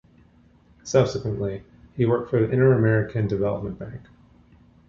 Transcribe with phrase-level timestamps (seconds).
[0.83, 1.63] Subsequently,
[1.95, 4.01] he worked for the Inter-American Development Bank.